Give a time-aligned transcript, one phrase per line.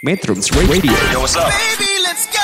[0.00, 0.96] Metrums Radio.
[1.12, 1.52] Yo, what's up?
[1.52, 2.40] Baby, let's go.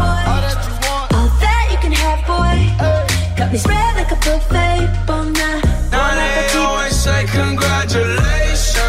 [0.00, 1.12] All that you want.
[1.12, 2.56] All that you can have, boy.
[3.36, 4.88] Got me spread like a buffet.
[5.04, 5.60] Bon now,
[5.92, 8.80] Now they always say congratulations.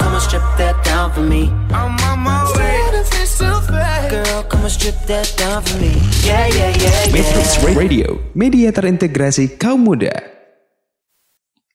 [0.00, 1.52] Come and strip that down for me.
[1.68, 2.80] I'm on my way.
[3.28, 4.08] so fast.
[4.08, 6.00] Girl, come and strip that down for me.
[6.24, 7.60] Yeah, yeah, yeah, Metrums.
[7.76, 10.16] Radio, media terintegrasi kaum muda.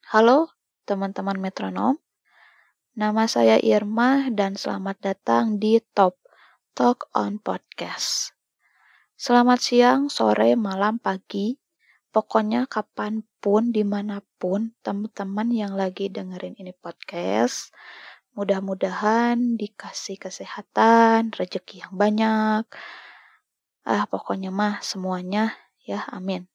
[0.10, 0.50] Halo
[0.90, 2.02] teman-teman metronom,
[2.98, 6.18] nama saya Irma dan selamat datang di Top
[6.74, 8.34] Talk on Podcast.
[9.14, 11.62] Selamat siang, sore, malam, pagi,
[12.10, 17.70] pokoknya kapan pun, di mana pun teman-teman yang lagi dengerin ini podcast,
[18.34, 22.66] mudah-mudahan dikasih kesehatan, rezeki yang banyak,
[23.86, 25.54] ah pokoknya mah semuanya
[25.86, 26.50] ya, amin.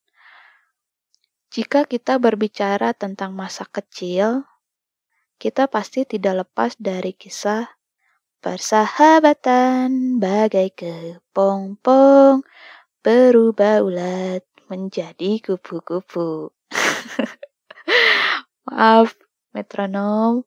[1.55, 4.43] Jika kita berbicara tentang masa kecil,
[5.43, 7.67] kita pasti tidak lepas dari kisah
[8.39, 12.47] persahabatan bagai kepompong
[13.03, 16.55] berubah ulat menjadi kupu-kupu.
[18.71, 19.19] Maaf,
[19.51, 20.47] metronom,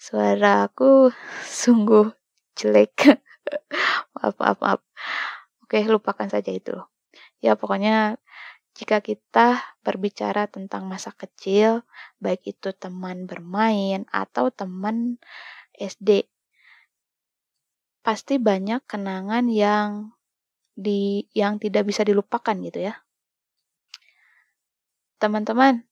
[0.00, 1.12] suara aku
[1.44, 2.08] sungguh
[2.56, 3.20] jelek.
[4.16, 4.80] maaf, maaf, maaf.
[5.60, 6.72] Oke, lupakan saja itu.
[7.44, 8.16] Ya, pokoknya
[8.72, 11.84] jika kita berbicara tentang masa kecil,
[12.24, 15.20] baik itu teman bermain atau teman
[15.76, 16.24] SD,
[18.00, 20.16] pasti banyak kenangan yang
[20.72, 23.04] di yang tidak bisa dilupakan gitu ya.
[25.20, 25.86] Teman-teman,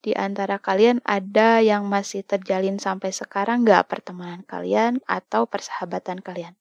[0.00, 6.56] di antara kalian ada yang masih terjalin sampai sekarang nggak pertemanan kalian atau persahabatan kalian?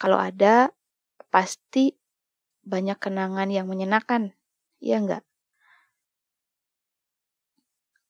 [0.00, 0.72] Kalau ada,
[1.28, 1.98] pasti
[2.64, 4.32] banyak kenangan yang menyenangkan
[4.84, 5.22] Iya enggak?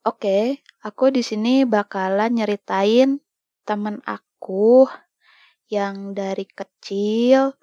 [0.04, 3.22] Oke, aku di sini bakalan nyeritain
[3.62, 4.84] teman aku
[5.70, 7.54] yang dari kecil,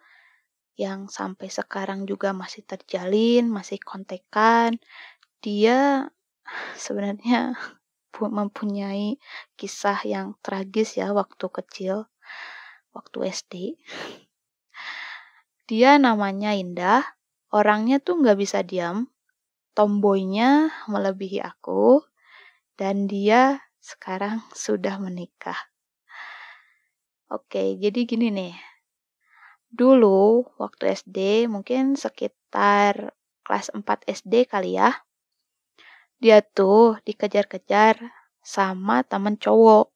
[0.80, 4.80] yang sampai sekarang juga masih terjalin, masih kontekan.
[5.44, 6.08] Dia
[6.84, 7.60] sebenarnya
[8.16, 9.20] mempunyai
[9.60, 12.08] kisah yang tragis ya waktu kecil,
[12.96, 13.54] waktu SD.
[15.68, 17.06] Dia namanya Indah,
[17.52, 19.12] orangnya tuh nggak bisa diam,
[19.76, 22.04] tomboynya melebihi aku,
[22.80, 25.58] dan dia sekarang sudah menikah.
[27.32, 28.56] Oke, jadi gini nih.
[29.72, 33.16] Dulu waktu SD mungkin sekitar
[33.48, 34.92] kelas 4 SD kali ya.
[36.20, 38.12] Dia tuh dikejar-kejar
[38.44, 39.96] sama temen cowok.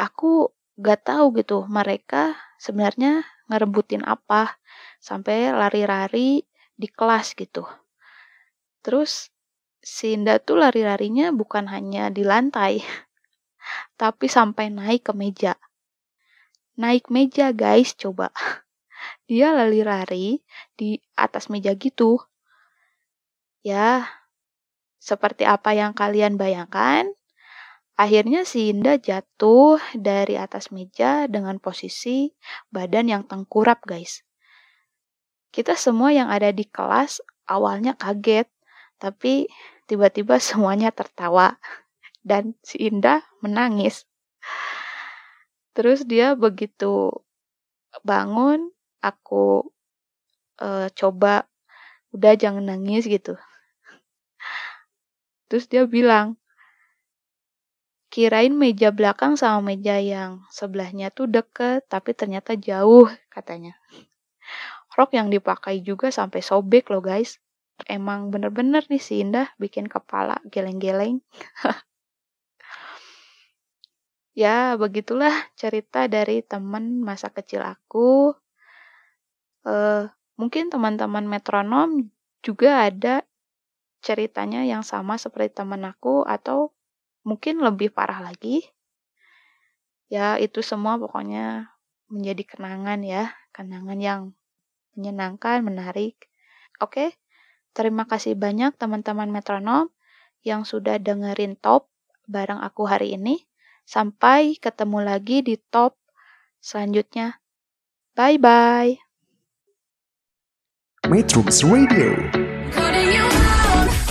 [0.00, 4.56] Aku gak tahu gitu mereka sebenarnya ngerebutin apa
[4.96, 6.40] sampai lari-lari
[6.72, 7.68] di kelas gitu.
[8.80, 9.28] Terus
[9.84, 12.80] si Indah tuh lari-larinya bukan hanya di lantai,
[14.00, 15.54] tapi sampai naik ke meja.
[16.80, 18.32] Naik meja guys, coba.
[19.28, 20.40] Dia lari-lari
[20.72, 22.16] di atas meja gitu.
[23.62, 24.08] Ya,
[24.98, 27.14] seperti apa yang kalian bayangkan,
[27.96, 32.32] akhirnya si Indah jatuh dari atas meja dengan posisi
[32.72, 34.24] badan yang tengkurap guys.
[35.52, 38.48] Kita semua yang ada di kelas awalnya kaget,
[38.96, 39.50] tapi
[39.84, 41.60] tiba-tiba semuanya tertawa
[42.24, 44.08] dan si Indah menangis.
[45.76, 47.12] Terus dia begitu
[48.04, 48.72] bangun,
[49.04, 49.72] aku
[50.60, 51.48] uh, coba
[52.12, 53.36] udah jangan nangis gitu.
[55.48, 56.40] Terus dia bilang,
[58.12, 63.72] kirain meja belakang sama meja yang sebelahnya tuh deket, tapi ternyata jauh katanya.
[64.92, 67.40] Rok yang dipakai juga sampai sobek loh guys.
[67.88, 71.24] Emang bener-bener nih si Indah bikin kepala geleng-geleng.
[74.44, 78.36] ya begitulah cerita dari teman masa kecil aku.
[79.64, 82.12] Uh, mungkin teman-teman metronom
[82.44, 83.24] juga ada
[84.04, 86.76] ceritanya yang sama seperti teman aku atau
[87.22, 88.66] mungkin lebih parah lagi.
[90.12, 91.72] Ya itu semua pokoknya
[92.12, 94.20] menjadi kenangan ya, kenangan yang
[94.92, 96.28] menyenangkan, menarik.
[96.82, 97.16] Oke,
[97.72, 99.88] terima kasih banyak teman-teman metronom
[100.44, 101.88] yang sudah dengerin top
[102.28, 103.48] bareng aku hari ini.
[103.82, 105.98] Sampai ketemu lagi di top
[106.62, 107.42] selanjutnya.
[108.14, 109.00] Bye-bye.
[111.10, 112.14] Metrums Radio,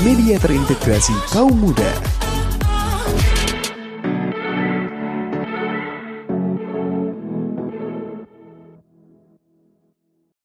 [0.04, 2.21] media terintegrasi kaum muda.